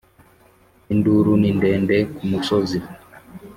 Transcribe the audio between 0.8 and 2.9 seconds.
Induru ni ndende ku musozi